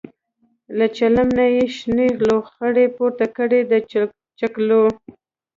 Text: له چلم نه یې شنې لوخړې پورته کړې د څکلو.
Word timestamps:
له 0.77 0.85
چلم 0.97 1.29
نه 1.37 1.45
یې 1.55 1.65
شنې 1.77 2.07
لوخړې 2.27 2.85
پورته 2.95 3.25
کړې 3.37 3.59
د 3.71 3.73
څکلو. 4.39 4.83